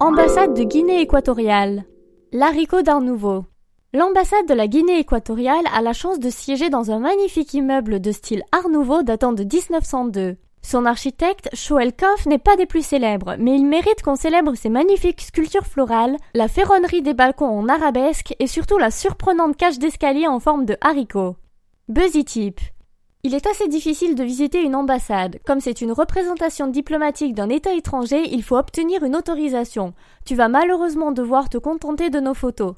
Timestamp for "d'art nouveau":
2.82-3.46